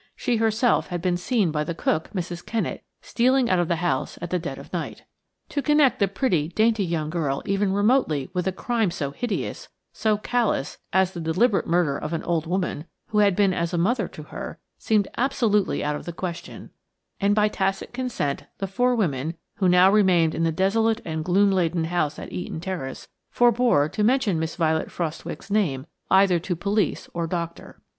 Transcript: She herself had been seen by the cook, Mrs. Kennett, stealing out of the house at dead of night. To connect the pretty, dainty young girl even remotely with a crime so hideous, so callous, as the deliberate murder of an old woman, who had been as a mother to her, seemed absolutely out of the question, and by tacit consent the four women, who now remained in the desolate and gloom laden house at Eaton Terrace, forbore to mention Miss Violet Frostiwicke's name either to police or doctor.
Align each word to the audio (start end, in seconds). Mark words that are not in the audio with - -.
She 0.15 0.37
herself 0.37 0.87
had 0.87 0.99
been 0.99 1.15
seen 1.15 1.51
by 1.51 1.63
the 1.63 1.75
cook, 1.75 2.09
Mrs. 2.11 2.43
Kennett, 2.43 2.83
stealing 3.03 3.51
out 3.51 3.59
of 3.59 3.67
the 3.67 3.75
house 3.75 4.17
at 4.19 4.31
dead 4.41 4.57
of 4.57 4.73
night. 4.73 5.03
To 5.49 5.61
connect 5.61 5.99
the 5.99 6.07
pretty, 6.07 6.47
dainty 6.47 6.83
young 6.83 7.11
girl 7.11 7.43
even 7.45 7.71
remotely 7.71 8.27
with 8.33 8.47
a 8.47 8.51
crime 8.51 8.89
so 8.89 9.11
hideous, 9.11 9.67
so 9.93 10.17
callous, 10.17 10.79
as 10.91 11.11
the 11.11 11.19
deliberate 11.19 11.67
murder 11.67 11.99
of 11.99 12.13
an 12.13 12.23
old 12.23 12.47
woman, 12.47 12.85
who 13.09 13.19
had 13.19 13.35
been 13.35 13.53
as 13.53 13.75
a 13.75 13.77
mother 13.77 14.07
to 14.07 14.23
her, 14.23 14.57
seemed 14.79 15.07
absolutely 15.17 15.83
out 15.83 15.95
of 15.95 16.05
the 16.05 16.13
question, 16.13 16.71
and 17.19 17.35
by 17.35 17.47
tacit 17.47 17.93
consent 17.93 18.45
the 18.57 18.65
four 18.65 18.95
women, 18.95 19.35
who 19.57 19.69
now 19.69 19.91
remained 19.91 20.33
in 20.33 20.41
the 20.43 20.51
desolate 20.51 20.99
and 21.05 21.23
gloom 21.23 21.51
laden 21.51 21.83
house 21.83 22.17
at 22.17 22.31
Eaton 22.31 22.59
Terrace, 22.59 23.07
forbore 23.29 23.87
to 23.89 24.03
mention 24.03 24.39
Miss 24.39 24.55
Violet 24.55 24.89
Frostiwicke's 24.89 25.51
name 25.51 25.85
either 26.09 26.39
to 26.39 26.55
police 26.55 27.07
or 27.13 27.27
doctor. 27.27 27.81